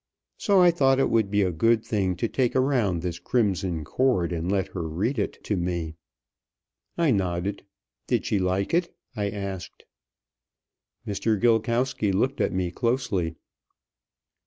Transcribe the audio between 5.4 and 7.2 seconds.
to me." I